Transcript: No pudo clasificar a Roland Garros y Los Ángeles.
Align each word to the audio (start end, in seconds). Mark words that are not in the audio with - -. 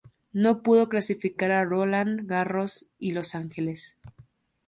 No 0.43 0.63
pudo 0.63 0.89
clasificar 0.89 1.51
a 1.51 1.63
Roland 1.63 2.25
Garros 2.27 2.87
y 2.97 3.11
Los 3.11 3.35
Ángeles. 3.35 3.97